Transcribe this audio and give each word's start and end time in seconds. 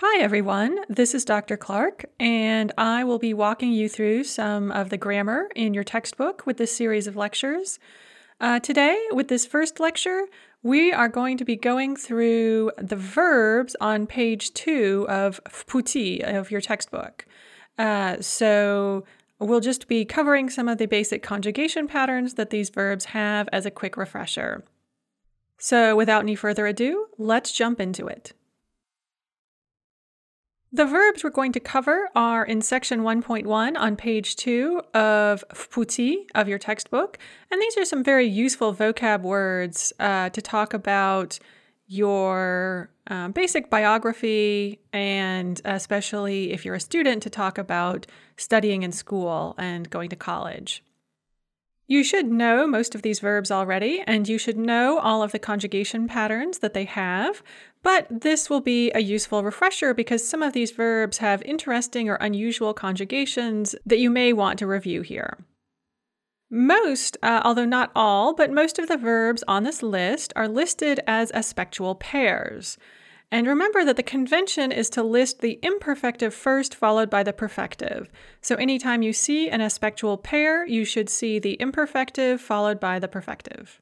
Hi, 0.00 0.20
everyone. 0.20 0.80
This 0.90 1.14
is 1.14 1.24
Dr. 1.24 1.56
Clark, 1.56 2.04
and 2.20 2.70
I 2.76 3.02
will 3.04 3.18
be 3.18 3.32
walking 3.32 3.72
you 3.72 3.88
through 3.88 4.24
some 4.24 4.70
of 4.70 4.90
the 4.90 4.98
grammar 4.98 5.48
in 5.56 5.72
your 5.72 5.84
textbook 5.84 6.44
with 6.44 6.58
this 6.58 6.76
series 6.76 7.06
of 7.06 7.16
lectures. 7.16 7.78
Uh, 8.38 8.60
today, 8.60 9.02
with 9.12 9.28
this 9.28 9.46
first 9.46 9.80
lecture, 9.80 10.26
we 10.62 10.92
are 10.92 11.08
going 11.08 11.38
to 11.38 11.46
be 11.46 11.56
going 11.56 11.96
through 11.96 12.72
the 12.76 12.94
verbs 12.94 13.74
on 13.80 14.06
page 14.06 14.52
two 14.52 15.06
of 15.08 15.40
Puti 15.66 16.20
of 16.20 16.50
your 16.50 16.60
textbook. 16.60 17.24
Uh, 17.78 18.20
so, 18.20 19.02
we'll 19.38 19.60
just 19.60 19.88
be 19.88 20.04
covering 20.04 20.50
some 20.50 20.68
of 20.68 20.76
the 20.76 20.84
basic 20.84 21.22
conjugation 21.22 21.88
patterns 21.88 22.34
that 22.34 22.50
these 22.50 22.68
verbs 22.68 23.06
have 23.06 23.48
as 23.50 23.64
a 23.64 23.70
quick 23.70 23.96
refresher. 23.96 24.62
So, 25.56 25.96
without 25.96 26.22
any 26.22 26.34
further 26.34 26.66
ado, 26.66 27.06
let's 27.16 27.50
jump 27.50 27.80
into 27.80 28.06
it. 28.06 28.34
The 30.72 30.84
verbs 30.84 31.22
we're 31.22 31.30
going 31.30 31.52
to 31.52 31.60
cover 31.60 32.08
are 32.16 32.44
in 32.44 32.60
section 32.60 33.00
1.1 33.00 33.78
on 33.78 33.96
page 33.96 34.34
2 34.34 34.82
of 34.94 35.44
Puti 35.50 36.26
of 36.34 36.48
your 36.48 36.58
textbook. 36.58 37.18
And 37.52 37.62
these 37.62 37.78
are 37.78 37.84
some 37.84 38.02
very 38.02 38.26
useful 38.26 38.74
vocab 38.74 39.22
words 39.22 39.92
uh, 40.00 40.30
to 40.30 40.42
talk 40.42 40.74
about 40.74 41.38
your 41.86 42.90
um, 43.06 43.30
basic 43.30 43.70
biography, 43.70 44.80
and 44.92 45.60
especially 45.64 46.52
if 46.52 46.64
you're 46.64 46.74
a 46.74 46.80
student, 46.80 47.22
to 47.22 47.30
talk 47.30 47.58
about 47.58 48.06
studying 48.36 48.82
in 48.82 48.90
school 48.90 49.54
and 49.58 49.88
going 49.88 50.10
to 50.10 50.16
college. 50.16 50.82
You 51.88 52.02
should 52.02 52.26
know 52.26 52.66
most 52.66 52.96
of 52.96 53.02
these 53.02 53.20
verbs 53.20 53.50
already, 53.50 54.02
and 54.08 54.28
you 54.28 54.38
should 54.38 54.58
know 54.58 54.98
all 54.98 55.22
of 55.22 55.30
the 55.30 55.38
conjugation 55.38 56.08
patterns 56.08 56.58
that 56.58 56.74
they 56.74 56.84
have, 56.84 57.44
but 57.84 58.08
this 58.10 58.50
will 58.50 58.60
be 58.60 58.90
a 58.90 59.00
useful 59.00 59.44
refresher 59.44 59.94
because 59.94 60.28
some 60.28 60.42
of 60.42 60.52
these 60.52 60.72
verbs 60.72 61.18
have 61.18 61.42
interesting 61.42 62.08
or 62.08 62.16
unusual 62.16 62.74
conjugations 62.74 63.76
that 63.86 64.00
you 64.00 64.10
may 64.10 64.32
want 64.32 64.58
to 64.58 64.66
review 64.66 65.02
here. 65.02 65.38
Most, 66.50 67.16
uh, 67.22 67.42
although 67.44 67.64
not 67.64 67.92
all, 67.94 68.34
but 68.34 68.50
most 68.50 68.80
of 68.80 68.88
the 68.88 68.96
verbs 68.96 69.44
on 69.46 69.62
this 69.62 69.82
list 69.82 70.32
are 70.34 70.48
listed 70.48 70.98
as 71.06 71.30
aspectual 71.32 71.94
pairs. 71.94 72.78
And 73.31 73.47
remember 73.47 73.85
that 73.85 73.95
the 73.95 74.03
convention 74.03 74.71
is 74.73 74.89
to 74.91 75.03
list 75.03 75.39
the 75.39 75.57
imperfective 75.63 76.33
first, 76.33 76.75
followed 76.75 77.09
by 77.09 77.23
the 77.23 77.31
perfective. 77.31 78.07
So 78.41 78.55
anytime 78.55 79.01
you 79.01 79.13
see 79.13 79.49
an 79.49 79.61
aspectual 79.61 80.17
pair, 80.17 80.67
you 80.67 80.83
should 80.83 81.09
see 81.09 81.39
the 81.39 81.55
imperfective 81.59 82.41
followed 82.41 82.79
by 82.79 82.99
the 82.99 83.07
perfective. 83.07 83.79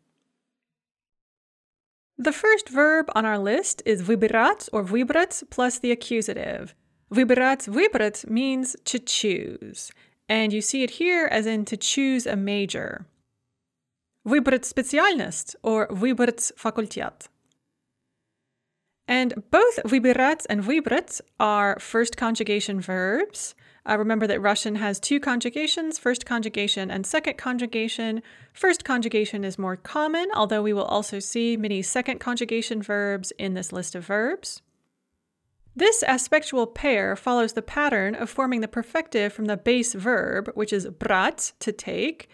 The 2.22 2.34
first 2.34 2.70
verb 2.70 3.10
on 3.16 3.26
our 3.26 3.40
list 3.40 3.82
is 3.86 4.04
vybrat 4.04 4.70
or 4.72 4.84
vybrat 4.84 5.44
plus 5.50 5.80
the 5.80 5.92
accusative. 5.92 6.76
Vybrat 7.12 7.66
vybrat 7.68 8.30
means 8.30 8.76
to 8.86 9.00
choose, 9.00 9.92
and 10.28 10.54
you 10.54 10.62
see 10.62 10.84
it 10.84 10.92
here 10.92 11.28
as 11.32 11.48
in 11.48 11.66
to 11.66 11.78
choose 11.78 12.28
a 12.28 12.36
major. 12.36 13.06
Выбрать 14.28 14.66
специальность 14.66 15.56
or 15.64 15.88
выбрать 15.88 16.52
факультет. 16.56 17.30
And 19.08 19.34
both 19.50 19.80
выбирать 19.86 20.46
and 20.50 20.64
выбрать 20.64 21.20
are 21.40 21.80
first 21.80 22.16
conjugation 22.16 22.80
verbs. 22.80 23.56
Uh, 23.90 23.98
remember 23.98 24.28
that 24.28 24.40
Russian 24.40 24.76
has 24.76 25.00
two 25.00 25.20
conjugations, 25.20 25.98
first 25.98 26.28
conjugation 26.28 26.92
and 26.92 27.08
second 27.08 27.38
conjugation. 27.38 28.22
First 28.54 28.86
conjugation 28.86 29.44
is 29.44 29.58
more 29.58 29.76
common, 29.76 30.30
although 30.36 30.62
we 30.62 30.74
will 30.74 30.84
also 30.84 31.18
see 31.18 31.58
many 31.58 31.82
second 31.82 32.20
conjugation 32.20 32.84
verbs 32.84 33.32
in 33.40 33.56
this 33.56 33.72
list 33.72 33.96
of 33.96 34.06
verbs. 34.06 34.62
This 35.76 36.04
aspectual 36.04 36.68
pair 36.68 37.16
follows 37.16 37.54
the 37.54 37.62
pattern 37.62 38.14
of 38.14 38.30
forming 38.30 38.62
the 38.62 38.68
perfective 38.68 39.32
from 39.32 39.46
the 39.46 39.58
base 39.58 39.94
verb, 39.94 40.52
which 40.54 40.74
is 40.74 40.86
brat, 40.88 41.54
to 41.62 41.72
take. 41.72 42.30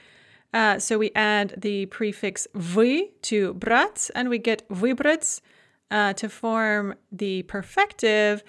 Uh, 0.54 0.80
so 0.80 0.98
we 0.98 1.12
add 1.16 1.54
the 1.58 1.86
prefix 1.86 2.48
vy 2.56 3.12
to 3.22 3.54
brat, 3.54 4.10
and 4.16 4.30
we 4.30 4.40
get 4.40 4.68
vybrats, 4.70 5.42
uh, 5.91 6.13
to 6.15 6.29
form 6.29 6.95
the 7.11 7.43
perfective, 7.45 8.43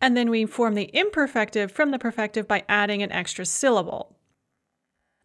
and 0.00 0.16
then 0.16 0.30
we 0.30 0.46
form 0.46 0.74
the 0.74 0.90
imperfective 0.92 1.70
from 1.70 1.90
the 1.90 1.98
perfective 1.98 2.46
by 2.46 2.64
adding 2.68 3.02
an 3.02 3.12
extra 3.12 3.44
syllable. 3.44 4.16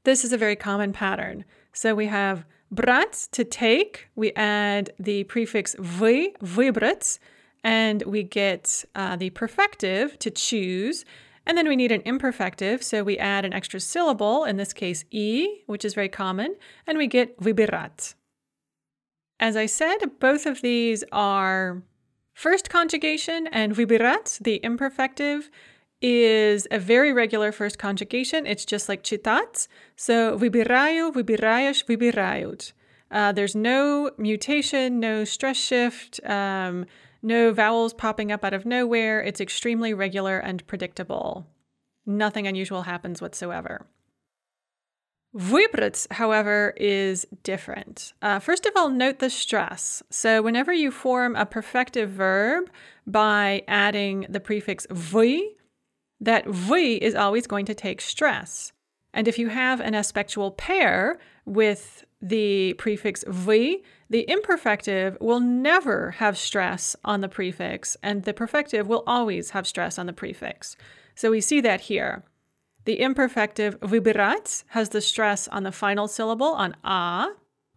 This 0.03 0.23
is 0.23 0.33
a 0.33 0.37
very 0.37 0.55
common 0.55 0.93
pattern. 0.93 1.45
So 1.73 1.93
we 1.93 2.07
have 2.07 2.45
brat 2.71 3.27
to 3.33 3.43
take, 3.43 4.07
we 4.15 4.31
add 4.33 4.91
the 4.99 5.25
prefix 5.25 5.75
vy, 5.79 6.33
vybrats, 6.41 7.19
and 7.63 8.01
we 8.03 8.23
get 8.23 8.83
uh, 8.95 9.15
the 9.15 9.29
perfective 9.29 10.17
to 10.19 10.31
choose. 10.31 11.05
And 11.45 11.57
then 11.57 11.67
we 11.67 11.75
need 11.75 11.91
an 11.91 12.01
imperfective, 12.01 12.83
so 12.83 13.03
we 13.03 13.17
add 13.17 13.45
an 13.45 13.53
extra 13.53 13.79
syllable, 13.79 14.43
in 14.43 14.57
this 14.57 14.73
case 14.73 15.05
e, 15.09 15.63
which 15.65 15.83
is 15.83 15.95
very 15.95 16.09
common, 16.09 16.55
and 16.85 16.97
we 16.97 17.07
get 17.07 17.39
vybirat. 17.39 18.13
As 19.41 19.57
I 19.57 19.65
said, 19.65 19.97
both 20.19 20.45
of 20.45 20.61
these 20.61 21.03
are 21.11 21.81
first 22.33 22.69
conjugation 22.69 23.47
and 23.47 23.73
vibirat, 23.73 24.37
the 24.39 24.59
imperfective, 24.63 25.49
is 25.99 26.67
a 26.69 26.77
very 26.77 27.11
regular 27.11 27.51
first 27.51 27.79
conjugation. 27.79 28.45
It's 28.45 28.65
just 28.65 28.87
like 28.87 29.03
chitat. 29.03 29.67
So 29.95 30.37
vibirayu, 30.37 31.11
vibirayash, 31.11 31.85
vibirayut. 31.85 32.71
Uh, 33.09 33.31
there's 33.31 33.55
no 33.55 34.11
mutation, 34.17 34.99
no 34.99 35.25
stress 35.25 35.57
shift, 35.57 36.19
um, 36.23 36.85
no 37.23 37.51
vowels 37.51 37.93
popping 37.95 38.31
up 38.31 38.45
out 38.45 38.53
of 38.53 38.65
nowhere. 38.65 39.21
It's 39.21 39.41
extremely 39.41 39.93
regular 39.93 40.37
and 40.37 40.65
predictable. 40.67 41.47
Nothing 42.05 42.45
unusual 42.45 42.83
happens 42.83 43.21
whatsoever. 43.21 43.87
Vibrat, 45.35 46.11
however, 46.11 46.73
is 46.75 47.25
different. 47.43 48.13
Uh, 48.21 48.39
first 48.39 48.65
of 48.65 48.73
all, 48.75 48.89
note 48.89 49.19
the 49.19 49.29
stress. 49.29 50.03
So, 50.09 50.41
whenever 50.41 50.73
you 50.73 50.91
form 50.91 51.37
a 51.37 51.45
perfective 51.45 52.09
verb 52.09 52.69
by 53.07 53.63
adding 53.67 54.25
the 54.27 54.41
prefix 54.41 54.85
vui, 54.91 55.55
that 56.19 56.45
vui 56.47 56.97
is 56.97 57.15
always 57.15 57.47
going 57.47 57.65
to 57.67 57.73
take 57.73 58.01
stress. 58.01 58.73
And 59.13 59.25
if 59.25 59.39
you 59.39 59.47
have 59.47 59.79
an 59.79 59.95
aspectual 59.95 60.51
pair 60.51 61.17
with 61.45 62.03
the 62.21 62.73
prefix 62.73 63.23
vui, 63.25 63.83
the 64.09 64.25
imperfective 64.27 65.17
will 65.21 65.39
never 65.39 66.11
have 66.11 66.37
stress 66.37 66.95
on 67.05 67.21
the 67.21 67.29
prefix, 67.29 67.95
and 68.03 68.23
the 68.23 68.33
perfective 68.33 68.85
will 68.85 69.03
always 69.07 69.51
have 69.51 69.65
stress 69.65 69.97
on 69.97 70.07
the 70.07 70.13
prefix. 70.13 70.75
So, 71.15 71.31
we 71.31 71.39
see 71.39 71.61
that 71.61 71.81
here. 71.81 72.25
The 72.84 73.00
imperfective 73.00 73.78
vybirать 73.80 74.64
has 74.68 74.90
the 74.90 75.00
stress 75.00 75.48
on 75.48 75.64
the 75.64 75.72
final 75.72 76.06
syllable 76.06 76.54
on 76.54 76.76
a, 76.84 77.28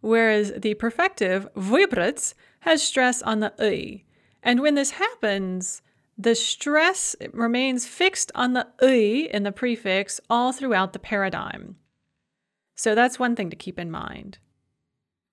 whereas 0.01 0.53
the 0.55 0.75
perfective 0.75 1.51
vybrats 1.53 2.33
has 2.61 2.83
stress 2.83 3.21
on 3.21 3.39
the 3.39 3.53
i. 3.59 4.03
And 4.43 4.61
when 4.61 4.75
this 4.75 4.91
happens, 4.91 5.81
the 6.17 6.35
stress 6.35 7.15
remains 7.33 7.87
fixed 7.87 8.31
on 8.35 8.53
the 8.53 8.67
i 8.81 9.29
in 9.33 9.43
the 9.43 9.51
prefix 9.51 10.19
all 10.29 10.51
throughout 10.51 10.93
the 10.93 10.99
paradigm. 10.99 11.77
So 12.75 12.93
that's 12.93 13.19
one 13.19 13.35
thing 13.35 13.49
to 13.49 13.55
keep 13.55 13.79
in 13.79 13.89
mind. 13.89 14.37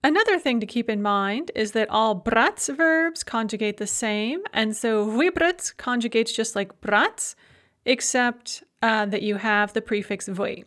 Another 0.03 0.39
thing 0.39 0.61
to 0.61 0.67
keep 0.67 0.89
in 0.89 1.03
mind 1.03 1.51
is 1.55 1.73
that 1.73 1.91
all 1.91 2.15
brats 2.15 2.69
verbs 2.69 3.25
conjugate 3.25 3.79
the 3.79 3.87
same, 3.87 4.41
and 4.53 4.77
so 4.77 5.05
vybrats 5.07 5.75
conjugates 5.75 6.35
just 6.35 6.55
like 6.55 6.81
brats, 6.81 7.35
except 7.85 8.63
uh, 8.82 9.06
that 9.06 9.22
you 9.22 9.36
have 9.36 9.74
the 9.74 9.82
prefix 9.82 10.28
vy. 10.28 10.64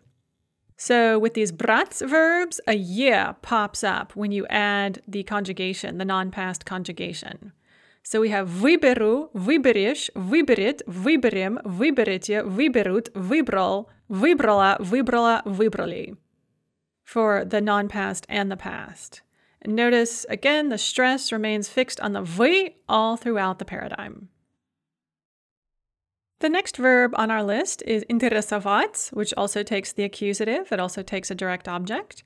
So 0.76 1.18
with 1.18 1.34
these 1.34 1.52
brats 1.52 2.00
verbs, 2.00 2.60
a 2.66 2.74
year 2.74 3.36
pops 3.42 3.84
up 3.84 4.16
when 4.16 4.32
you 4.32 4.46
add 4.48 5.02
the 5.06 5.22
conjugation, 5.22 5.98
the 5.98 6.04
non-past 6.04 6.64
conjugation. 6.64 7.52
So 8.02 8.20
we 8.20 8.28
have 8.30 8.48
vyberu, 8.48 9.30
vyberish, 9.34 10.10
vyberit, 10.14 10.82
vyberim, 10.86 11.62
vyberitje, 11.64 12.44
vyberut, 12.44 13.08
vybrol, 13.12 13.86
vybrala, 14.10 14.78
vybrala, 14.80 15.42
vybrali 15.44 16.16
for 17.04 17.44
the 17.44 17.60
non-past 17.60 18.26
and 18.28 18.50
the 18.50 18.56
past. 18.56 19.22
Notice 19.64 20.26
again, 20.28 20.68
the 20.68 20.76
stress 20.76 21.32
remains 21.32 21.68
fixed 21.68 22.00
on 22.00 22.12
the 22.12 22.20
vy 22.20 22.74
all 22.88 23.16
throughout 23.16 23.58
the 23.58 23.64
paradigm. 23.64 24.28
The 26.40 26.48
next 26.48 26.76
verb 26.76 27.12
on 27.16 27.30
our 27.30 27.42
list 27.42 27.82
is 27.86 28.04
interesować, 28.10 29.12
which 29.12 29.32
also 29.36 29.62
takes 29.62 29.92
the 29.92 30.04
accusative. 30.04 30.72
It 30.72 30.80
also 30.80 31.02
takes 31.02 31.30
a 31.30 31.34
direct 31.34 31.68
object. 31.68 32.24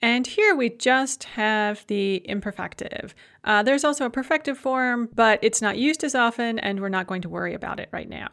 And 0.00 0.26
here 0.26 0.54
we 0.54 0.70
just 0.70 1.24
have 1.24 1.84
the 1.88 2.22
imperfective. 2.28 3.14
Uh, 3.42 3.62
there's 3.64 3.84
also 3.84 4.06
a 4.06 4.10
perfective 4.10 4.56
form, 4.56 5.08
but 5.12 5.40
it's 5.42 5.60
not 5.60 5.76
used 5.76 6.04
as 6.04 6.14
often, 6.14 6.58
and 6.60 6.80
we're 6.80 6.88
not 6.88 7.08
going 7.08 7.22
to 7.22 7.28
worry 7.28 7.54
about 7.54 7.80
it 7.80 7.88
right 7.90 8.08
now. 8.08 8.28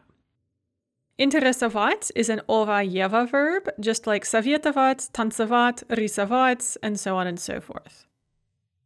Interesować 1.18 2.12
is 2.14 2.28
an 2.28 2.42
ova-yeva 2.46 3.26
verb, 3.28 3.68
just 3.80 4.06
like 4.06 4.24
sovietować, 4.24 5.10
tancować, 5.10 5.82
rysować, 5.88 6.76
and 6.82 7.00
so 7.00 7.16
on 7.16 7.26
and 7.26 7.40
so 7.40 7.58
forth. 7.60 8.06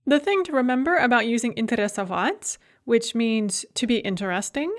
The 0.07 0.21
thing 0.21 0.45
to 0.45 0.53
remember 0.53 0.97
about 0.97 1.27
using 1.27 1.53
interesować, 1.55 2.57
which 2.85 3.15
means 3.15 3.67
to 3.75 3.87
be 3.87 3.99
interesting, 3.99 4.73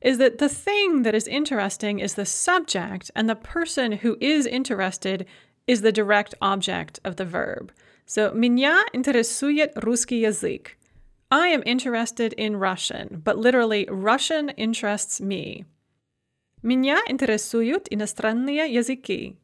is 0.00 0.18
that 0.18 0.38
the 0.38 0.48
thing 0.48 1.02
that 1.02 1.14
is 1.14 1.28
interesting 1.28 2.00
is 2.00 2.14
the 2.14 2.26
subject, 2.26 3.10
and 3.14 3.28
the 3.28 3.36
person 3.36 3.92
who 3.92 4.16
is 4.20 4.46
interested 4.46 5.26
is 5.66 5.82
the 5.82 5.92
direct 5.92 6.34
object 6.42 6.98
of 7.04 7.16
the 7.16 7.24
verb. 7.24 7.72
So, 8.04 8.30
меня 8.32 8.82
интересует 8.92 9.72
русский 9.76 10.20
язык. 10.20 10.76
I 11.30 11.48
am 11.48 11.62
interested 11.64 12.34
in 12.34 12.56
Russian, 12.56 13.22
but 13.24 13.38
literally, 13.38 13.86
Russian 13.90 14.50
interests 14.50 15.20
me. 15.20 15.64
Меня 16.62 16.98
интересуют 17.08 17.88
иностранные 17.90 18.68
языки. 18.68 19.36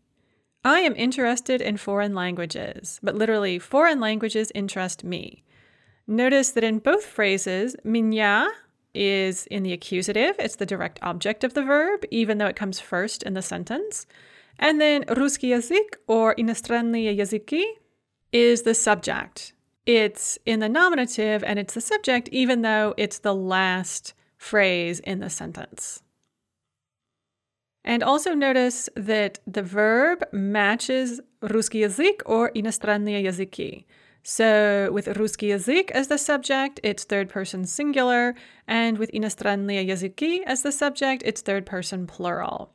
I 0.64 0.80
am 0.80 0.94
interested 0.96 1.62
in 1.62 1.76
foreign 1.76 2.14
languages, 2.14 3.00
but 3.02 3.14
literally, 3.14 3.58
foreign 3.58 4.00
languages 4.00 4.52
interest 4.54 5.04
me. 5.04 5.44
Notice 6.06 6.50
that 6.52 6.64
in 6.64 6.78
both 6.78 7.06
phrases, 7.06 7.76
меня 7.84 8.48
is 8.93 9.45
in 9.47 9.63
the 9.63 9.73
accusative, 9.73 10.35
it's 10.39 10.55
the 10.55 10.65
direct 10.65 10.99
object 11.01 11.43
of 11.43 11.53
the 11.53 11.63
verb, 11.63 12.03
even 12.11 12.37
though 12.37 12.47
it 12.47 12.55
comes 12.55 12.79
first 12.79 13.23
in 13.23 13.33
the 13.33 13.41
sentence. 13.41 14.05
And 14.59 14.79
then 14.79 15.03
русский 15.07 15.49
язык 15.49 15.97
or 16.07 16.35
иностранные 16.35 17.15
языки 17.17 17.63
is 18.31 18.63
the 18.63 18.75
subject. 18.75 19.53
It's 19.85 20.37
in 20.45 20.59
the 20.59 20.69
nominative 20.69 21.43
and 21.43 21.59
it's 21.59 21.73
the 21.73 21.81
subject, 21.81 22.29
even 22.29 22.61
though 22.61 22.93
it's 22.97 23.19
the 23.19 23.35
last 23.35 24.13
phrase 24.37 24.99
in 24.99 25.19
the 25.19 25.29
sentence. 25.29 26.01
And 27.83 28.01
also 28.01 28.33
notice 28.33 28.89
that 28.95 29.39
the 29.45 29.61
verb 29.61 30.23
matches 30.31 31.19
русский 31.41 31.81
язык 31.81 32.21
or 32.25 32.49
иностранные 32.53 33.21
языки. 33.21 33.85
So 34.22 34.90
with 34.92 35.16
русский 35.16 35.48
язык 35.48 35.90
as 35.92 36.08
the 36.08 36.19
subject, 36.19 36.80
it's 36.82 37.04
third 37.04 37.28
person 37.28 37.64
singular, 37.64 38.34
and 38.66 38.98
with 38.98 39.10
иностранные 39.12 39.86
языки 39.86 40.42
as 40.44 40.62
the 40.62 40.72
subject, 40.72 41.22
it's 41.25 41.40
third 41.40 41.64
person 41.64 42.06
plural. 42.06 42.75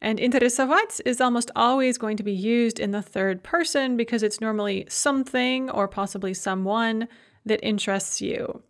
And 0.00 0.18
интересовать 0.18 1.00
is 1.04 1.20
almost 1.20 1.50
always 1.56 1.98
going 1.98 2.16
to 2.18 2.22
be 2.22 2.32
used 2.32 2.78
in 2.78 2.90
the 2.90 3.02
third 3.02 3.42
person 3.42 3.96
because 3.96 4.22
it's 4.22 4.40
normally 4.40 4.86
something 4.88 5.70
or 5.70 5.88
possibly 5.88 6.34
someone 6.34 7.08
that 7.44 7.64
interests 7.64 8.20
you. 8.20 8.62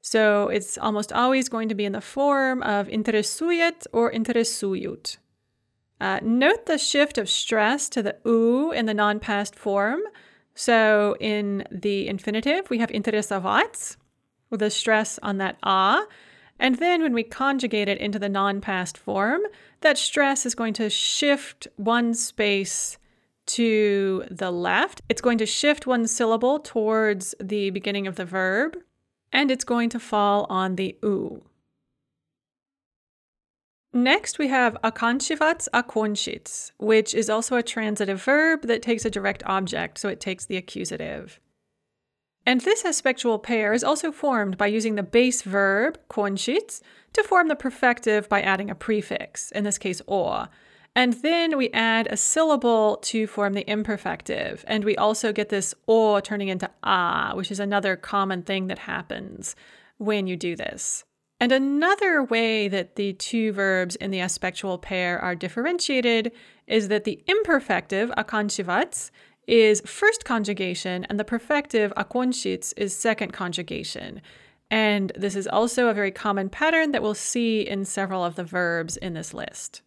So 0.00 0.48
it's 0.48 0.78
almost 0.78 1.12
always 1.12 1.48
going 1.48 1.68
to 1.70 1.74
be 1.74 1.84
in 1.84 1.92
the 1.92 2.00
form 2.00 2.62
of 2.62 2.88
интересует 2.88 3.86
or 3.92 4.12
интересуют. 4.12 5.16
Uh, 6.00 6.20
note 6.22 6.66
the 6.66 6.78
shift 6.78 7.18
of 7.18 7.28
stress 7.28 7.88
to 7.88 8.02
the 8.02 8.16
u 8.24 8.70
in 8.72 8.86
the 8.86 8.94
non 8.94 9.18
past 9.18 9.56
form. 9.56 10.00
so 10.59 11.15
in 11.21 11.65
the 11.71 12.09
infinitive, 12.09 12.69
we 12.69 12.79
have 12.79 12.89
interesavats 12.89 13.95
with 14.49 14.61
a 14.61 14.69
stress 14.69 15.17
on 15.23 15.37
that 15.37 15.57
a. 15.63 16.01
And 16.59 16.75
then 16.79 17.01
when 17.01 17.13
we 17.13 17.23
conjugate 17.23 17.87
it 17.87 17.97
into 17.97 18.19
the 18.19 18.27
non 18.27 18.59
past 18.59 18.97
form, 18.97 19.39
that 19.79 19.97
stress 19.97 20.45
is 20.45 20.55
going 20.55 20.73
to 20.73 20.89
shift 20.89 21.69
one 21.77 22.13
space 22.13 22.97
to 23.45 24.25
the 24.29 24.51
left. 24.51 25.01
It's 25.07 25.21
going 25.21 25.37
to 25.37 25.45
shift 25.45 25.87
one 25.87 26.05
syllable 26.07 26.59
towards 26.59 27.35
the 27.39 27.69
beginning 27.69 28.05
of 28.05 28.17
the 28.17 28.25
verb, 28.25 28.75
and 29.31 29.51
it's 29.51 29.63
going 29.63 29.87
to 29.91 29.99
fall 29.99 30.45
on 30.49 30.75
the 30.75 30.97
oo. 31.05 31.41
Next, 33.91 34.37
we 34.37 34.49
have 34.49 34.77
akanshivats 34.83 35.67
akonshits, 35.73 36.71
which 36.77 37.13
is 37.15 37.29
also 37.29 37.55
a 37.55 37.63
transitive 37.63 38.21
verb 38.21 38.63
that 38.63 38.81
takes 38.81 39.03
a 39.03 39.09
direct 39.09 39.43
object, 39.45 39.97
so 39.97 40.09
it 40.09 40.19
takes 40.19 40.45
the 40.45 40.57
accusative. 40.57 41.39
And 42.45 42.61
this 42.61 42.85
aspectual 42.85 43.39
pair 43.39 43.73
is 43.73 43.83
also 43.83 44.11
formed 44.11 44.57
by 44.57 44.67
using 44.67 44.95
the 44.95 45.03
base 45.03 45.41
verb 45.41 45.97
konshits 46.07 46.81
to 47.13 47.23
form 47.23 47.47
the 47.47 47.55
perfective 47.55 48.29
by 48.29 48.41
adding 48.41 48.69
a 48.69 48.75
prefix, 48.75 49.51
in 49.51 49.63
this 49.63 49.77
case 49.77 50.01
or, 50.05 50.49
and 50.95 51.13
then 51.13 51.57
we 51.57 51.69
add 51.69 52.07
a 52.07 52.17
syllable 52.17 52.97
to 52.97 53.27
form 53.27 53.53
the 53.53 53.63
imperfective. 53.63 54.63
And 54.67 54.83
we 54.83 54.97
also 54.97 55.31
get 55.31 55.49
this 55.49 55.73
or 55.87 56.21
turning 56.21 56.49
into 56.49 56.69
ah, 56.83 57.31
which 57.35 57.51
is 57.51 57.59
another 57.59 57.95
common 57.95 58.43
thing 58.43 58.67
that 58.67 58.79
happens 58.79 59.55
when 59.97 60.27
you 60.27 60.35
do 60.35 60.55
this. 60.55 61.05
And 61.39 61.51
another 61.51 62.21
way 62.21 62.67
that 62.67 62.95
the 62.95 63.13
two 63.13 63.53
verbs 63.53 63.95
in 63.95 64.11
the 64.11 64.19
aspectual 64.19 64.77
pair 64.77 65.19
are 65.19 65.35
differentiated 65.35 66.33
is 66.67 66.89
that 66.89 67.05
the 67.05 67.23
imperfective, 67.27 68.13
akonshivats 68.15 69.09
is 69.47 69.81
first 69.85 70.25
conjugation 70.25 71.05
and 71.05 71.19
the 71.19 71.23
perfective, 71.23 71.93
akonshits, 71.93 72.73
is 72.75 72.95
second 72.95 73.31
conjugation. 73.31 74.21
And 74.69 75.11
this 75.15 75.35
is 75.35 75.47
also 75.47 75.87
a 75.87 75.93
very 75.93 76.11
common 76.11 76.49
pattern 76.49 76.91
that 76.91 77.01
we'll 77.01 77.15
see 77.15 77.61
in 77.61 77.85
several 77.85 78.23
of 78.23 78.35
the 78.35 78.43
verbs 78.43 78.97
in 78.97 79.13
this 79.13 79.33
list. 79.33 79.81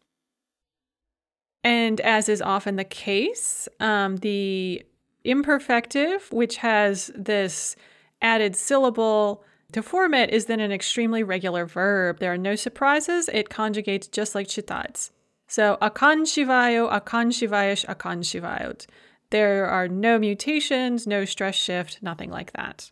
And 1.63 2.01
as 2.01 2.29
is 2.29 2.43
often 2.43 2.77
the 2.77 2.85
case, 2.85 3.69
um, 3.79 4.17
the 4.17 4.83
imperfective, 5.25 6.33
which 6.33 6.57
has 6.57 7.13
this 7.15 7.77
added 8.21 8.57
syllable, 8.57 9.45
to 9.73 9.83
form 9.83 10.15
it 10.15 10.31
is 10.31 10.47
then 10.47 10.61
an 10.61 10.73
extremely 10.73 11.23
regular 11.23 11.65
verb. 11.67 12.19
There 12.19 12.33
are 12.33 12.39
no 12.39 12.57
surprises. 12.57 13.29
It 13.33 13.49
conjugates 13.49 14.11
just 14.11 14.35
like 14.35 14.49
shitats. 14.49 15.11
So 15.49 15.79
akanshivayo, 15.81 16.91
akanshivayish, 16.93 17.87
akanshivayot. 17.87 18.87
There 19.31 19.67
are 19.67 19.89
no 19.89 20.19
mutations, 20.19 21.07
no 21.07 21.25
stress 21.25 21.55
shift, 21.55 22.03
nothing 22.03 22.31
like 22.31 22.53
that. 22.53 22.91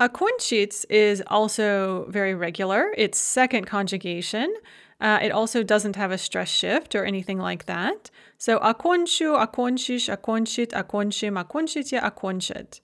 Akunshits 0.00 0.84
is 0.90 1.22
also 1.26 2.06
very 2.08 2.34
regular. 2.34 2.94
It's 2.96 3.18
second 3.18 3.66
conjugation. 3.66 4.54
Uh, 5.00 5.18
it 5.22 5.32
also 5.32 5.62
doesn't 5.62 5.96
have 5.96 6.10
a 6.10 6.18
stress 6.18 6.48
shift 6.48 6.94
or 6.94 7.04
anything 7.04 7.38
like 7.38 7.64
that. 7.64 8.10
So 8.36 8.58
akunshu, 8.60 9.36
akunshish, 9.44 10.14
akunshit, 10.14 10.70
akunshim, 10.72 11.42
akunshitya, 11.42 12.02
akunshit. 12.02 12.80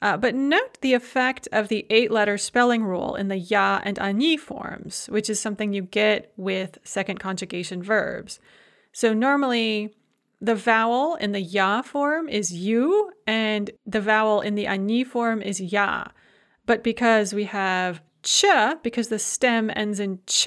Uh, 0.00 0.16
but 0.16 0.34
note 0.34 0.80
the 0.80 0.94
effect 0.94 1.48
of 1.50 1.68
the 1.68 1.84
eight 1.90 2.10
letter 2.10 2.38
spelling 2.38 2.84
rule 2.84 3.16
in 3.16 3.28
the 3.28 3.38
ya 3.38 3.80
and 3.82 3.98
ani 3.98 4.36
forms, 4.36 5.06
which 5.06 5.28
is 5.28 5.40
something 5.40 5.72
you 5.72 5.82
get 5.82 6.32
with 6.36 6.78
second 6.84 7.18
conjugation 7.18 7.82
verbs. 7.82 8.38
So 8.92 9.12
normally 9.12 9.94
the 10.40 10.54
vowel 10.54 11.16
in 11.16 11.32
the 11.32 11.40
ya 11.40 11.82
form 11.82 12.28
is 12.28 12.52
you, 12.52 13.10
and 13.26 13.70
the 13.84 14.00
vowel 14.00 14.40
in 14.40 14.54
the 14.54 14.68
ani 14.68 15.02
form 15.02 15.42
is 15.42 15.60
ya. 15.60 16.04
But 16.64 16.84
because 16.84 17.34
we 17.34 17.44
have 17.44 18.00
ch, 18.22 18.44
because 18.82 19.08
the 19.08 19.18
stem 19.18 19.70
ends 19.74 19.98
in 19.98 20.20
ch, 20.26 20.46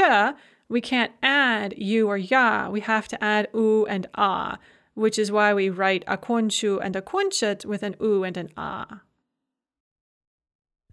we 0.69 0.79
can't 0.79 1.11
add 1.21 1.73
you 1.77 2.07
or 2.07 2.17
ya. 2.17 2.69
We 2.69 2.79
have 2.81 3.09
to 3.09 3.21
add 3.21 3.49
u 3.53 3.85
and 3.87 4.07
a, 4.15 4.57
which 4.93 5.19
is 5.19 5.29
why 5.29 5.53
we 5.53 5.69
write 5.69 6.05
akonchu 6.05 6.79
and 6.81 6.95
akonchet 6.95 7.65
with 7.65 7.83
an 7.83 7.97
u 7.99 8.23
and 8.23 8.37
an 8.37 8.49
a. 8.55 9.01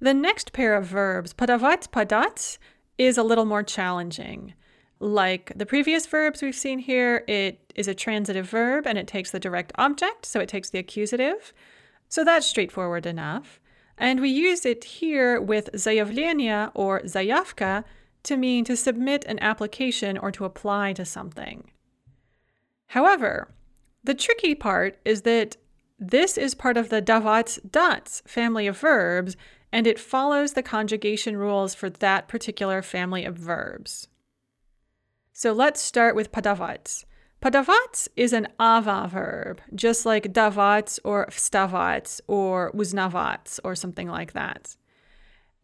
The 0.01 0.15
next 0.15 0.53
pair 0.53 0.75
of 0.75 0.87
verbs, 0.87 1.33
padavat, 1.33 1.89
padat, 1.89 2.59
is 2.99 3.19
a 3.19 3.23
little 3.23 3.45
more 3.45 3.63
challenging. 3.63 4.55
Like 5.01 5.53
the 5.55 5.67
previous 5.67 6.07
verbs 6.07 6.43
we've 6.43 6.55
seen 6.55 6.79
here, 6.81 7.25
it 7.29 7.73
is 7.75 7.89
a 7.89 7.95
transitive 7.95 8.49
verb 8.49 8.87
and 8.87 8.99
it 8.99 9.07
takes 9.07 9.31
the 9.31 9.41
direct 9.41 9.73
object, 9.77 10.27
so 10.27 10.41
it 10.41 10.49
takes 10.49 10.71
the 10.71 10.79
accusative. 10.79 11.53
So 12.09 12.25
that's 12.25 12.47
straightforward 12.47 13.07
enough. 13.07 13.61
And 13.97 14.21
we 14.21 14.31
use 14.31 14.65
it 14.65 14.85
here 14.85 15.41
with 15.41 15.71
zayavlenia 15.73 16.71
or 16.75 17.01
zayavka 17.01 17.85
to 18.25 18.37
mean 18.37 18.65
to 18.65 18.77
submit 18.77 19.25
an 19.25 19.39
application 19.41 20.17
or 20.19 20.31
to 20.33 20.45
apply 20.45 20.93
to 20.95 21.05
something. 21.05 21.71
However, 22.89 23.55
the 24.03 24.15
tricky 24.15 24.55
part 24.55 24.99
is 25.05 25.23
that 25.23 25.57
this 25.99 26.39
is 26.39 26.55
part 26.55 26.77
of 26.77 26.89
the 26.89 27.03
davat 27.03 27.59
dots 27.71 28.23
family 28.27 28.67
of 28.67 28.79
verbs 28.79 29.37
and 29.73 29.87
it 29.87 29.99
follows 29.99 30.53
the 30.53 30.63
conjugation 30.63 31.37
rules 31.37 31.75
for 31.75 31.91
that 31.91 32.29
particular 32.29 32.83
family 32.83 33.25
of 33.25 33.37
verbs. 33.37 34.09
So 35.33 35.53
let's 35.53 35.81
start 35.81 36.17
with 36.17 36.33
padavat. 36.33 37.05
Padavat 37.41 38.09
is 38.17 38.33
an 38.33 38.49
ava 38.61 39.09
verb, 39.09 39.61
just 39.75 40.05
like 40.05 40.33
davat 40.33 40.99
or 41.05 41.27
vstavat 41.27 42.21
or 42.27 42.73
uznavat 42.73 43.61
or 43.63 43.77
something 43.77 44.09
like 44.09 44.33
that. 44.33 44.77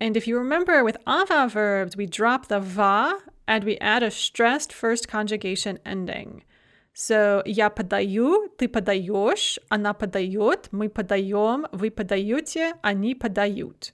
And 0.00 0.16
if 0.16 0.28
you 0.28 0.38
remember 0.38 0.84
with 0.84 0.96
ava 1.08 1.48
verbs, 1.48 1.96
we 1.96 2.06
drop 2.06 2.46
the 2.46 2.60
va 2.60 3.18
and 3.48 3.64
we 3.64 3.78
add 3.78 4.02
a 4.02 4.10
stressed 4.10 4.72
first 4.72 5.08
conjugation 5.08 5.78
ending. 5.84 6.44
So 6.93 7.41
я 7.45 7.69
подаю, 7.69 8.49
ты 8.57 8.67
подаешь, 8.67 9.59
она 9.69 9.93
подает, 9.93 10.67
мы 10.71 10.89
подаем, 10.89 11.65
вы 11.71 11.91
подаете, 11.91 12.73
они 12.81 13.15
подают. 13.15 13.93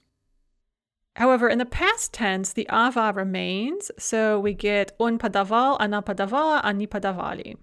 However, 1.14 1.48
in 1.48 1.58
the 1.58 1.64
past 1.64 2.12
tense, 2.12 2.52
the 2.52 2.66
ava 2.68 3.12
remains, 3.14 3.90
so 3.96 4.38
we 4.38 4.52
get 4.52 4.92
он 4.98 5.18
подавал, 5.18 5.78
она 5.78 6.02
подавала, 6.02 6.60
они 6.62 6.86
подавали. 6.86 7.56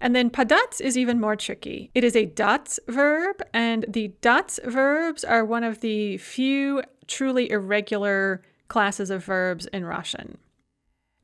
And 0.00 0.14
then 0.14 0.28
padat 0.28 0.80
is 0.80 0.98
even 0.98 1.18
more 1.18 1.36
tricky. 1.36 1.90
It 1.94 2.04
is 2.04 2.14
a 2.14 2.26
dat 2.26 2.78
verb, 2.86 3.40
and 3.54 3.86
the 3.88 4.08
dat 4.20 4.58
verbs 4.64 5.24
are 5.24 5.44
one 5.44 5.64
of 5.64 5.80
the 5.80 6.18
few 6.18 6.82
truly 7.06 7.50
irregular 7.50 8.42
classes 8.68 9.08
of 9.08 9.24
verbs 9.24 9.66
in 9.66 9.84
Russian, 9.86 10.36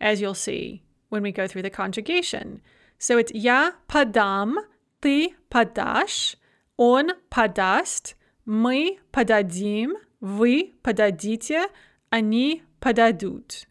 as 0.01 0.21
you'll 0.21 0.35
see 0.35 0.83
when 1.11 1.23
we 1.23 1.33
go 1.33 1.47
through 1.47 1.63
the 1.63 1.71
conjugation. 1.71 2.63
So 2.99 3.19
it's 3.19 3.33
я 3.35 3.75
подам, 3.87 4.59
ты 5.01 5.35
подашь, 5.49 6.37
он 6.77 7.13
подаст, 7.29 8.17
мы 8.45 8.99
подадим, 9.11 9.97
вы 10.21 10.75
подадите, 10.83 11.67
они 12.11 12.63
подадут. 12.81 13.67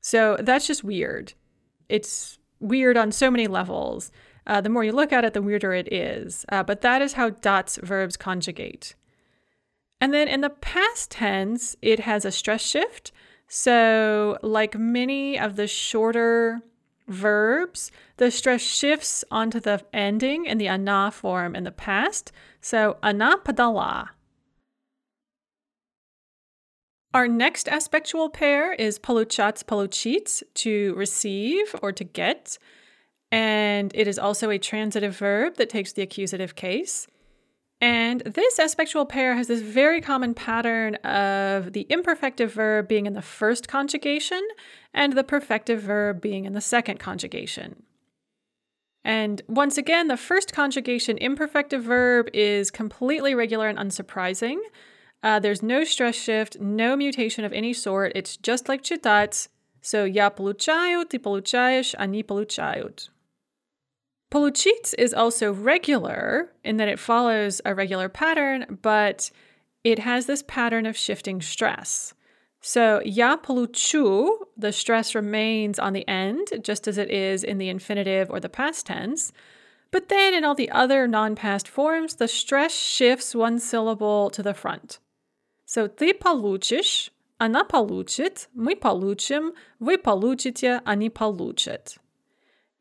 So 0.00 0.36
that's 0.40 0.66
just 0.66 0.84
weird. 0.84 1.34
It's 1.88 2.38
weird 2.60 2.96
on 2.96 3.12
so 3.12 3.30
many 3.30 3.46
levels. 3.46 4.10
Uh, 4.46 4.60
the 4.60 4.70
more 4.70 4.82
you 4.82 4.92
look 4.92 5.12
at 5.12 5.24
it, 5.24 5.34
the 5.34 5.42
weirder 5.42 5.74
it 5.74 5.92
is. 5.92 6.46
Uh, 6.48 6.62
but 6.62 6.80
that 6.80 7.02
is 7.02 7.14
how 7.14 7.30
dots 7.30 7.78
verbs 7.82 8.16
conjugate. 8.16 8.94
And 10.00 10.14
then 10.14 10.28
in 10.28 10.40
the 10.40 10.50
past 10.50 11.10
tense, 11.10 11.76
it 11.82 12.00
has 12.00 12.24
a 12.24 12.32
stress 12.32 12.62
shift. 12.62 13.12
So, 13.48 14.38
like 14.42 14.78
many 14.78 15.38
of 15.38 15.56
the 15.56 15.66
shorter 15.66 16.62
verbs, 17.07 17.91
the 18.17 18.31
stress 18.31 18.61
shifts 18.61 19.23
onto 19.29 19.59
the 19.59 19.83
ending 19.93 20.45
in 20.45 20.57
the 20.57 20.67
ana 20.67 21.11
form 21.11 21.55
in 21.55 21.63
the 21.63 21.71
past. 21.71 22.31
So 22.61 22.97
anapadala. 23.03 24.09
Our 27.13 27.27
next 27.27 27.69
aspectual 27.69 28.29
pair 28.29 28.73
is 28.73 28.97
poluchats 28.97 29.63
poluchits 29.63 30.41
to 30.55 30.95
receive 30.95 31.75
or 31.83 31.91
to 31.91 32.03
get. 32.03 32.57
And 33.31 33.91
it 33.95 34.07
is 34.07 34.17
also 34.17 34.49
a 34.49 34.57
transitive 34.57 35.17
verb 35.17 35.57
that 35.57 35.69
takes 35.69 35.93
the 35.93 36.01
accusative 36.01 36.55
case. 36.55 37.07
And 37.82 38.22
this 38.22 38.58
aspectual 38.58 39.06
pair 39.06 39.36
has 39.36 39.46
this 39.46 39.60
very 39.60 40.00
common 40.00 40.34
pattern 40.34 40.96
of 40.96 41.72
the 41.72 41.86
imperfective 41.88 42.50
verb 42.50 42.88
being 42.88 43.06
in 43.06 43.12
the 43.12 43.22
first 43.22 43.68
conjugation 43.68 44.42
and 44.92 45.12
the 45.12 45.22
perfective 45.22 45.78
verb 45.78 46.20
being 46.20 46.44
in 46.44 46.54
the 46.54 46.60
second 46.60 46.98
conjugation. 46.98 47.84
And 49.04 49.42
once 49.48 49.78
again, 49.78 50.08
the 50.08 50.16
first 50.16 50.52
conjugation 50.52 51.18
imperfective 51.18 51.82
verb 51.82 52.28
is 52.34 52.70
completely 52.70 53.34
regular 53.34 53.68
and 53.68 53.78
unsurprising. 53.78 54.58
Uh, 55.22 55.38
there's 55.38 55.62
no 55.62 55.84
stress 55.84 56.16
shift, 56.16 56.60
no 56.60 56.96
mutation 56.96 57.44
of 57.44 57.52
any 57.52 57.72
sort. 57.72 58.12
It's 58.16 58.36
just 58.36 58.68
like 58.68 58.82
читать. 58.82 59.48
So 59.80 60.04
я 60.04 60.30
получаю, 60.30 61.04
ты 61.06 61.18
получаешь, 61.20 61.94
они 61.96 62.24
получают. 62.24 63.10
Получить 64.32 64.94
is 64.98 65.14
also 65.14 65.52
regular 65.52 66.52
in 66.62 66.76
that 66.76 66.88
it 66.88 66.98
follows 66.98 67.60
a 67.64 67.74
regular 67.74 68.08
pattern, 68.08 68.78
but 68.82 69.30
it 69.84 70.00
has 70.00 70.26
this 70.26 70.42
pattern 70.42 70.84
of 70.84 70.96
shifting 70.96 71.40
stress. 71.40 72.12
So, 72.60 73.00
я 73.04 73.36
получу, 73.38 74.48
the 74.56 74.72
stress 74.72 75.14
remains 75.14 75.78
on 75.78 75.92
the 75.92 76.06
end, 76.08 76.48
just 76.62 76.88
as 76.88 76.98
it 76.98 77.10
is 77.10 77.44
in 77.44 77.58
the 77.58 77.68
infinitive 77.68 78.28
or 78.30 78.40
the 78.40 78.48
past 78.48 78.86
tense. 78.86 79.32
But 79.90 80.08
then 80.08 80.34
in 80.34 80.44
all 80.44 80.54
the 80.54 80.70
other 80.70 81.06
non 81.06 81.34
past 81.36 81.68
forms, 81.68 82.16
the 82.16 82.28
stress 82.28 82.74
shifts 82.74 83.34
one 83.34 83.58
syllable 83.58 84.28
to 84.30 84.42
the 84.42 84.54
front. 84.54 84.98
So, 85.64 85.86
ты 85.86 86.12
получишь, 86.12 87.10
она 87.38 87.64
получит, 87.64 88.48
мы 88.54 88.74
получим, 88.74 89.54
вы 89.78 89.96
получите, 89.96 90.82
они 90.84 91.08
получат. 91.08 91.98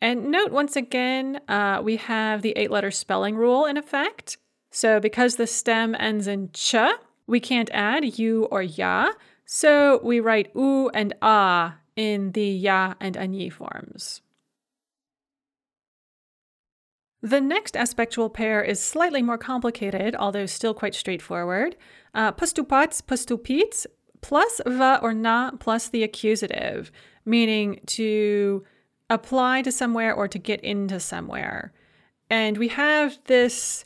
And 0.02 0.32
note 0.32 0.50
once 0.50 0.74
again, 0.74 1.40
uh, 1.46 1.80
we 1.80 1.94
have 1.94 2.42
the 2.42 2.54
eight 2.56 2.72
letter 2.72 2.90
spelling 2.90 3.36
rule 3.36 3.66
in 3.66 3.76
effect. 3.76 4.36
So 4.72 4.98
because 4.98 5.36
the 5.36 5.46
stem 5.46 5.94
ends 5.94 6.26
in 6.26 6.50
ch, 6.52 6.74
we 7.28 7.38
can't 7.38 7.70
add 7.72 8.18
u 8.18 8.48
or 8.50 8.62
ya. 8.62 9.12
So 9.44 10.00
we 10.02 10.18
write 10.18 10.50
u 10.56 10.90
and 10.92 11.14
a 11.22 11.74
in 11.94 12.32
the 12.32 12.48
ya 12.48 12.94
and 13.00 13.16
anyi 13.16 13.48
forms. 13.48 14.22
The 17.22 17.40
next 17.40 17.76
aspectual 17.76 18.28
pair 18.28 18.60
is 18.60 18.80
slightly 18.80 19.22
more 19.22 19.38
complicated, 19.38 20.16
although 20.16 20.46
still 20.46 20.74
quite 20.74 20.96
straightforward. 20.96 21.76
Uh, 22.12 22.32
postupats, 22.32 23.86
plus 24.20 24.60
va 24.66 24.98
or 25.00 25.14
na 25.14 25.52
plus 25.52 25.88
the 25.88 26.02
accusative, 26.02 26.90
meaning 27.24 27.78
to 27.86 28.64
apply 29.12 29.62
to 29.62 29.72
somewhere 29.72 30.14
or 30.14 30.28
to 30.28 30.38
get 30.38 30.60
into 30.60 30.98
somewhere. 31.00 31.72
And 32.30 32.56
we 32.56 32.68
have 32.68 33.18
this 33.26 33.84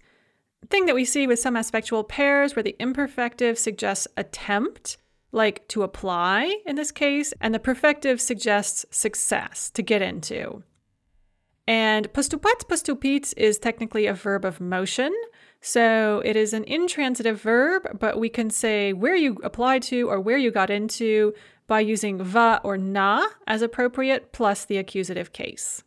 thing 0.71 0.87
that 0.87 0.95
we 0.95 1.04
see 1.04 1.26
with 1.26 1.38
some 1.38 1.56
aspectual 1.56 2.04
pairs 2.04 2.54
where 2.54 2.62
the 2.62 2.76
imperfective 2.78 3.59
suggests 3.59 4.09
attempt, 4.16 4.99
like 5.33 5.66
to 5.68 5.83
apply 5.83 6.61
in 6.64 6.76
this 6.76 6.90
case, 6.90 7.33
and 7.40 7.54
the 7.54 7.59
perfective 7.59 8.21
suggests 8.21 8.87
success, 8.90 9.71
to 9.71 9.83
get 9.83 10.02
into. 10.02 10.62
And 11.68 12.12
postupat 12.12 12.68
postupit 12.68 13.35
is 13.37 13.59
technically 13.59 14.06
a 14.06 14.14
verb 14.14 14.45
of 14.45 14.61
motion. 14.61 15.12
So 15.61 16.23
it 16.25 16.37
is 16.37 16.52
an 16.52 16.62
intransitive 16.64 17.40
verb, 17.40 17.99
but 17.99 18.21
we 18.21 18.28
can 18.28 18.50
say 18.50 18.92
where 18.92 19.16
you 19.16 19.38
apply 19.42 19.80
to 19.80 20.09
or 20.09 20.21
where 20.21 20.38
you 20.38 20.52
got 20.52 20.71
into 20.71 21.35
by 21.68 21.80
using 21.80 22.22
va 22.22 22.60
or 22.63 22.77
na 22.77 23.27
as 23.48 23.62
appropriate 23.62 24.32
plus 24.32 24.65
the 24.65 24.77
accusative 24.77 25.32
case. 25.32 25.84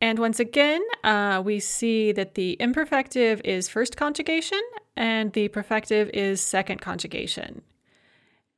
And 0.00 0.18
once 0.18 0.38
again, 0.40 0.82
uh, 1.04 1.42
we 1.44 1.58
see 1.60 2.12
that 2.12 2.34
the 2.34 2.56
imperfective 2.60 3.40
is 3.44 3.68
first 3.68 3.96
conjugation 3.96 4.60
and 4.96 5.32
the 5.32 5.48
perfective 5.48 6.10
is 6.12 6.40
second 6.40 6.80
conjugation. 6.80 7.62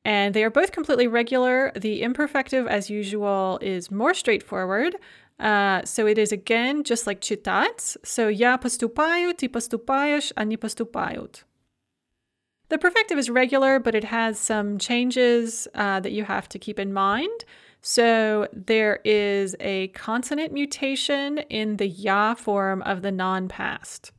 And 0.05 0.35
they 0.35 0.43
are 0.43 0.51
both 0.51 0.73
completely 0.73 1.07
regular. 1.07 1.73
The 1.77 2.03
imperfective, 2.03 2.67
as 2.67 2.89
usual, 2.89 3.59
is 3.61 3.91
more 3.91 4.15
straightforward. 4.15 4.97
Uh, 5.39 5.85
so 5.85 6.07
it 6.07 6.19
is 6.19 6.33
again 6.33 6.83
just 6.83 7.07
like 7.07 7.21
читать. 7.21 7.97
So 8.05 8.29
я 8.29 8.59
поступаю, 8.59 9.35
ты 9.35 9.49
поступаешь, 9.49 10.33
они 10.35 10.57
поступают. 10.57 11.45
The 12.70 12.78
perfective 12.78 13.18
is 13.18 13.30
regular, 13.30 13.80
but 13.80 13.96
it 13.96 14.06
has 14.06 14.40
some 14.40 14.78
changes 14.78 15.68
uh, 15.76 16.00
that 16.00 16.12
you 16.12 16.24
have 16.24 16.50
to 16.50 16.60
keep 16.60 16.80
in 16.80 16.94
mind. 16.94 17.46
So 17.82 18.48
there 18.54 19.02
is 19.04 19.56
a 19.60 19.90
consonant 19.90 20.54
mutation 20.54 21.40
in 21.50 21.78
the 21.78 21.88
ya 21.88 22.34
form 22.34 22.82
of 22.84 23.02
the 23.02 23.12
non 23.12 23.50
past. 23.50 24.12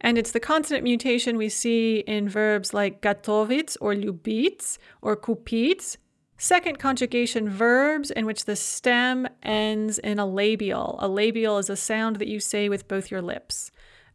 And 0.00 0.16
it's 0.16 0.32
the 0.32 0.40
consonant 0.40 0.84
mutation 0.84 1.36
we 1.36 1.48
see 1.48 1.98
in 1.98 2.28
verbs 2.28 2.72
like 2.72 3.02
gatovits 3.02 3.76
or 3.80 3.94
lubits 3.94 4.78
or 5.02 5.16
kupits, 5.16 5.96
second 6.38 6.78
conjugation 6.78 7.48
verbs 7.48 8.10
in 8.10 8.24
which 8.24 8.44
the 8.44 8.56
stem 8.56 9.28
ends 9.42 9.98
in 9.98 10.18
a 10.18 10.26
labial. 10.26 10.96
A 11.00 11.08
labial 11.08 11.58
is 11.58 11.68
a 11.68 11.76
sound 11.76 12.16
that 12.16 12.28
you 12.28 12.40
say 12.40 12.68
with 12.68 12.88
both 12.88 13.10
your 13.10 13.22
lips. 13.22 13.70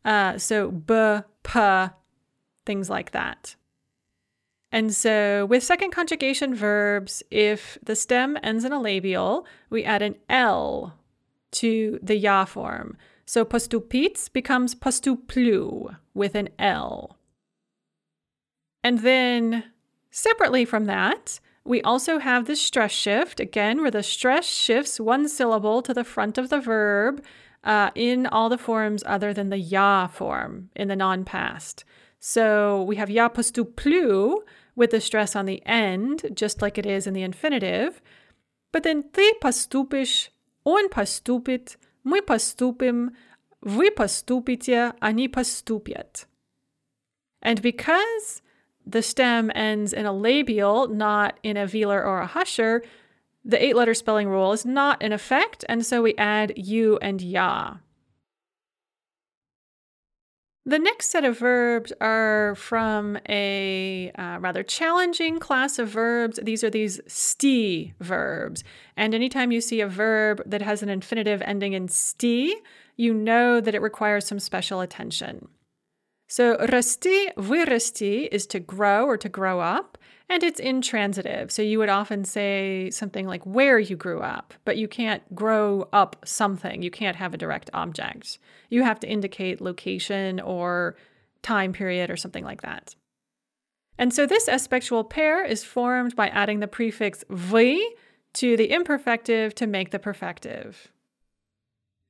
Uh, 0.06 0.38
so 0.38 0.72
b, 0.72 1.20
p, 1.44 1.60
things 2.66 2.90
like 2.90 3.12
that. 3.12 3.56
And 4.72 4.94
so 4.94 5.46
with 5.46 5.64
second 5.64 5.92
conjugation 5.92 6.56
verbs, 6.56 7.22
if 7.30 7.78
the 7.84 7.96
stem 7.96 8.38
ends 8.42 8.66
in 8.66 8.72
a 8.72 8.82
labial, 8.82 9.46
we 9.70 9.84
add 9.84 10.02
an 10.02 10.16
L 10.30 10.96
to 11.52 12.00
the 12.02 12.18
ya 12.18 12.46
form. 12.46 12.98
So 13.26 13.46
postupits 13.46 14.32
becomes 14.34 14.76
postuplu 14.76 15.96
with 16.14 16.34
an 16.36 16.50
L. 16.58 17.18
And 18.84 19.00
then 19.00 19.66
separately 20.10 20.66
from 20.66 20.86
that, 20.86 21.40
we 21.64 21.82
also 21.84 22.20
have 22.20 22.46
the 22.46 22.56
stress 22.56 22.92
shift, 22.92 23.40
again, 23.40 23.82
where 23.82 23.92
the 23.92 24.04
stress 24.04 24.46
shifts 24.46 25.00
one 25.00 25.30
syllable 25.30 25.82
to 25.84 25.94
the 25.94 26.04
front 26.04 26.38
of 26.38 26.50
the 26.50 26.60
verb 26.60 27.24
uh, 27.64 27.92
in 27.96 28.28
all 28.28 28.50
the 28.50 28.58
forms 28.58 29.04
other 29.06 29.34
than 29.34 29.50
the 29.50 29.58
ya 29.58 30.08
form 30.08 30.70
in 30.76 30.90
the 30.90 30.96
non 30.96 31.24
past. 31.24 31.86
So 32.23 32.83
we 32.83 32.97
have 32.97 33.11
ja 33.11 33.29
postuplu 33.29 34.39
with 34.75 34.91
the 34.91 35.01
stress 35.01 35.37
on 35.37 35.47
the 35.47 35.63
end, 35.67 36.25
just 36.35 36.63
like 36.63 36.79
it 36.79 36.87
is 36.87 37.07
in 37.07 37.15
the 37.15 37.23
infinitive. 37.23 38.01
But 38.73 38.83
then 38.83 39.05
ty 39.13 39.33
поступишь, 39.41 40.31
он 40.65 40.89
поступит, 40.89 41.79
мы 42.05 42.23
поступим, 42.23 43.17
вы 43.61 43.91
поступите, 43.91 44.93
они 45.01 45.29
поступят. 45.29 46.27
And 47.43 47.63
because 47.63 48.43
the 48.87 49.03
stem 49.03 49.51
ends 49.55 49.93
in 49.93 50.07
a 50.07 50.13
labial, 50.13 50.89
not 50.89 51.39
in 51.43 51.57
a 51.57 51.67
velar 51.67 52.05
or 52.05 52.21
a 52.21 52.27
husher, 52.27 52.83
the 53.45 53.63
eight 53.63 53.77
letter 53.77 53.95
spelling 53.95 54.29
rule 54.29 54.53
is 54.53 54.67
not 54.67 55.01
in 55.01 55.13
effect, 55.13 55.65
and 55.69 55.85
so 55.85 56.03
we 56.03 56.15
add 56.17 56.53
u 56.57 56.99
and 57.01 57.23
ya. 57.23 57.77
The 60.66 60.80
next 60.80 61.10
set 61.10 61.26
of 61.26 61.40
verbs 61.40 61.92
are 62.00 62.56
from 62.56 63.18
a 63.28 64.12
uh, 64.18 64.38
rather 64.40 64.64
challenging 64.64 65.38
class 65.38 65.78
of 65.78 65.90
verbs. 65.90 66.40
These 66.42 66.64
are 66.64 66.70
these 66.70 67.02
sti 67.06 67.94
verbs. 68.00 68.64
And 68.96 69.14
anytime 69.14 69.52
you 69.52 69.60
see 69.60 69.82
a 69.82 69.90
verb 69.90 70.42
that 70.46 70.62
has 70.62 70.82
an 70.82 70.88
infinitive 70.88 71.42
ending 71.42 71.74
in 71.74 71.90
sti, 71.90 72.54
you 72.96 73.14
know 73.14 73.60
that 73.60 73.76
it 73.76 73.82
requires 73.82 74.26
some 74.26 74.40
special 74.40 74.80
attention. 74.80 75.50
So, 76.30 76.56
rasti, 76.58 77.34
vyrasti 77.38 78.30
is 78.32 78.48
to 78.48 78.60
grow 78.62 79.06
or 79.06 79.18
to 79.18 79.28
grow 79.28 79.60
up. 79.60 79.98
And 80.30 80.44
it's 80.44 80.60
intransitive. 80.60 81.52
So 81.52 81.62
you 81.62 81.80
would 81.80 81.90
often 81.90 82.24
say 82.24 82.90
something 82.92 83.28
like 83.28 83.46
where 83.46 83.80
you 83.80 83.96
grew 83.96 84.22
up, 84.22 84.54
but 84.66 84.78
you 84.78 84.88
can't 84.88 85.24
grow 85.36 85.88
up 85.94 86.16
something. 86.26 86.82
You 86.82 86.92
can't 86.92 87.18
have 87.18 87.34
a 87.34 87.38
direct 87.38 87.70
object. 87.74 88.40
You 88.70 88.84
have 88.84 89.00
to 89.02 89.10
indicate 89.10 89.62
location 89.62 90.40
or 90.40 90.96
time 91.42 91.74
period 91.74 92.10
or 92.10 92.18
something 92.18 92.44
like 92.44 92.62
that. 92.62 92.96
And 93.98 94.14
so 94.14 94.26
this 94.26 94.48
aspectual 94.48 95.04
pair 95.04 95.46
is 95.46 95.64
formed 95.64 96.16
by 96.16 96.30
adding 96.30 96.60
the 96.60 96.68
prefix 96.68 97.24
v 97.30 97.96
to 98.34 98.58
the 98.58 98.70
imperfective 98.70 99.54
to 99.56 99.68
make 99.68 99.92
the 99.92 100.00
perfective. 100.00 100.88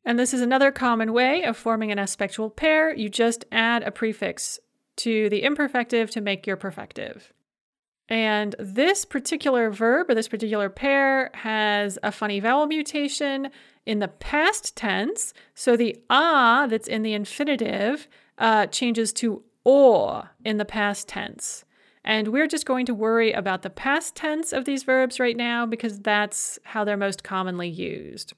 And 0.05 0.17
this 0.17 0.33
is 0.33 0.41
another 0.41 0.71
common 0.71 1.13
way 1.13 1.43
of 1.43 1.57
forming 1.57 1.91
an 1.91 1.99
aspectual 1.99 2.49
pair. 2.49 2.93
You 2.95 3.09
just 3.09 3.45
add 3.51 3.83
a 3.83 3.91
prefix 3.91 4.59
to 4.97 5.29
the 5.29 5.43
imperfective 5.43 6.09
to 6.11 6.21
make 6.21 6.45
your 6.45 6.57
perfective. 6.57 7.31
And 8.13 8.55
this 8.59 9.05
particular 9.05 9.71
verb 9.71 10.07
or 10.07 10.13
this 10.13 10.27
particular 10.27 10.69
pair 10.69 11.31
has 11.33 11.97
a 12.03 12.11
funny 12.11 12.39
vowel 12.39 12.67
mutation 12.67 13.49
in 13.87 13.97
the 13.97 14.07
past 14.07 14.77
tense. 14.77 15.33
So 15.55 15.75
the 15.75 15.97
a 16.11 16.67
that's 16.69 16.87
in 16.87 17.01
the 17.01 17.13
infinitive 17.13 18.07
uh, 18.37 18.67
changes 18.67 19.13
to 19.13 19.41
o 19.65 20.25
in 20.45 20.57
the 20.59 20.63
past 20.63 21.07
tense. 21.07 21.65
And 22.03 22.27
we're 22.27 22.45
just 22.45 22.67
going 22.67 22.85
to 22.85 22.93
worry 22.93 23.31
about 23.31 23.63
the 23.63 23.71
past 23.71 24.15
tense 24.15 24.53
of 24.53 24.65
these 24.65 24.83
verbs 24.83 25.19
right 25.19 25.35
now 25.35 25.65
because 25.65 25.99
that's 25.99 26.59
how 26.65 26.83
they're 26.83 26.95
most 26.95 27.23
commonly 27.23 27.67
used. 27.67 28.33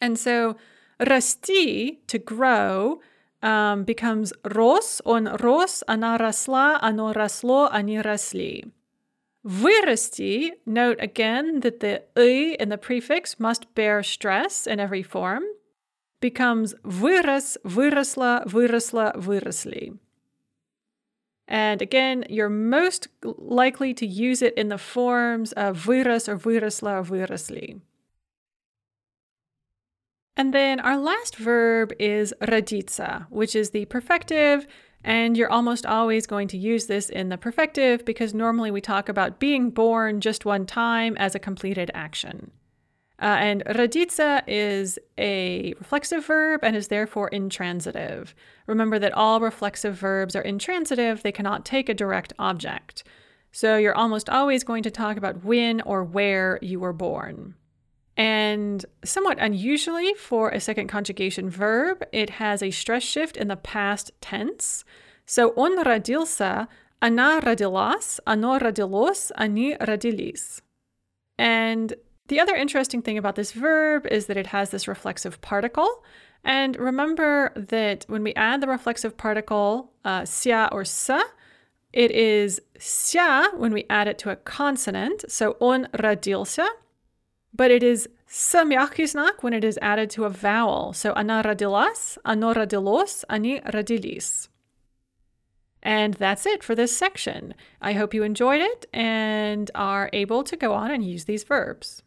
And 0.00 0.18
so 0.18 0.56
rasti, 0.98 2.00
to 2.08 2.18
grow, 2.18 2.98
um, 3.40 3.84
becomes 3.84 4.32
ros, 4.52 5.00
on 5.06 5.26
ros, 5.26 5.84
ana 5.86 6.18
rasla, 6.18 6.80
ano 6.82 7.12
raslo, 7.12 7.72
ani 7.72 7.98
rasli. 7.98 8.72
Vyrasti, 9.46 10.50
note 10.66 10.96
again 11.00 11.60
that 11.60 11.78
the 11.78 12.02
i 12.16 12.56
in 12.58 12.68
the 12.68 12.78
prefix 12.78 13.38
must 13.38 13.72
bear 13.76 14.02
stress 14.02 14.66
in 14.66 14.80
every 14.80 15.04
form, 15.04 15.44
becomes 16.20 16.74
vyrus, 16.84 17.56
vyrasla, 17.64 18.44
vyrasla, 18.46 19.14
vyrasli. 19.16 19.98
And 21.46 21.80
again, 21.80 22.24
you're 22.28 22.48
most 22.48 23.06
likely 23.22 23.94
to 23.94 24.06
use 24.06 24.42
it 24.42 24.54
in 24.54 24.68
the 24.68 24.78
forms 24.78 25.52
of 25.52 25.78
vyrus 25.78 26.28
or 26.28 26.36
or 26.36 27.04
vyrasli. 27.04 27.80
And 30.36 30.52
then 30.52 30.80
our 30.80 30.98
last 30.98 31.36
verb 31.36 31.92
is 31.98 32.34
raditsa, 32.42 33.26
which 33.30 33.54
is 33.54 33.70
the 33.70 33.86
perfective. 33.86 34.66
And 35.06 35.36
you're 35.36 35.52
almost 35.52 35.86
always 35.86 36.26
going 36.26 36.48
to 36.48 36.58
use 36.58 36.86
this 36.86 37.08
in 37.08 37.28
the 37.28 37.38
perfective 37.38 38.04
because 38.04 38.34
normally 38.34 38.72
we 38.72 38.80
talk 38.80 39.08
about 39.08 39.38
being 39.38 39.70
born 39.70 40.20
just 40.20 40.44
one 40.44 40.66
time 40.66 41.16
as 41.16 41.36
a 41.36 41.38
completed 41.38 41.92
action. 41.94 42.50
Uh, 43.22 43.36
and 43.38 43.64
raditsa 43.66 44.42
is 44.48 44.98
a 45.16 45.74
reflexive 45.78 46.26
verb 46.26 46.60
and 46.64 46.74
is 46.74 46.88
therefore 46.88 47.28
intransitive. 47.28 48.34
Remember 48.66 48.98
that 48.98 49.12
all 49.12 49.38
reflexive 49.40 49.94
verbs 49.94 50.34
are 50.34 50.42
intransitive, 50.42 51.22
they 51.22 51.32
cannot 51.32 51.64
take 51.64 51.88
a 51.88 51.94
direct 51.94 52.32
object. 52.40 53.04
So 53.52 53.76
you're 53.76 53.94
almost 53.94 54.28
always 54.28 54.64
going 54.64 54.82
to 54.82 54.90
talk 54.90 55.16
about 55.16 55.44
when 55.44 55.82
or 55.82 56.02
where 56.02 56.58
you 56.60 56.80
were 56.80 56.92
born. 56.92 57.54
And 58.16 58.84
somewhat 59.04 59.38
unusually 59.38 60.14
for 60.14 60.48
a 60.48 60.60
second 60.60 60.88
conjugation 60.88 61.50
verb, 61.50 62.02
it 62.12 62.30
has 62.30 62.62
a 62.62 62.70
stress 62.70 63.02
shift 63.02 63.36
in 63.36 63.48
the 63.48 63.56
past 63.56 64.10
tense. 64.20 64.84
So 65.26 65.50
on 65.50 65.84
radilsa, 65.84 66.68
ana 67.02 67.40
radilas, 67.42 68.18
ano 68.26 68.58
radilos, 68.58 69.30
ani 69.36 69.74
radilis. 69.74 70.62
And 71.38 71.94
the 72.28 72.40
other 72.40 72.54
interesting 72.54 73.02
thing 73.02 73.18
about 73.18 73.36
this 73.36 73.52
verb 73.52 74.06
is 74.06 74.26
that 74.26 74.38
it 74.38 74.46
has 74.48 74.70
this 74.70 74.88
reflexive 74.88 75.40
particle. 75.42 76.02
And 76.42 76.76
remember 76.76 77.52
that 77.54 78.06
when 78.08 78.22
we 78.22 78.32
add 78.34 78.62
the 78.62 78.66
reflexive 78.66 79.16
particle, 79.16 79.92
uh, 80.04 80.24
sia 80.24 80.70
or 80.72 80.84
sa, 80.84 81.22
it 81.92 82.10
is 82.10 82.60
sia 82.78 83.50
when 83.56 83.72
we 83.72 83.84
add 83.90 84.08
it 84.08 84.18
to 84.18 84.30
a 84.30 84.36
consonant, 84.36 85.30
so 85.30 85.56
on 85.60 85.88
radilsa 85.92 86.66
but 87.56 87.70
it 87.70 87.82
is 87.82 88.08
samyakisnak 88.28 89.42
when 89.42 89.54
it 89.54 89.64
is 89.64 89.78
added 89.80 90.10
to 90.10 90.24
a 90.24 90.30
vowel. 90.30 90.92
So 90.92 91.12
ana 91.14 91.42
radilas, 91.44 92.18
radilos, 92.24 93.24
ani 93.30 93.60
radilis. 93.60 94.48
And 95.82 96.14
that's 96.14 96.46
it 96.46 96.62
for 96.64 96.74
this 96.74 96.96
section. 96.96 97.54
I 97.80 97.92
hope 97.92 98.12
you 98.12 98.24
enjoyed 98.24 98.60
it 98.60 98.86
and 98.92 99.70
are 99.74 100.10
able 100.12 100.42
to 100.44 100.56
go 100.56 100.72
on 100.72 100.90
and 100.90 101.04
use 101.04 101.24
these 101.24 101.44
verbs. 101.44 102.02